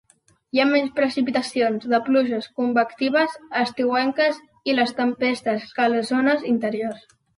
[0.53, 4.41] Hi ha menys precipitacions de pluges convectives estiuenques
[4.73, 7.07] i les tempestes que a les zones interiors.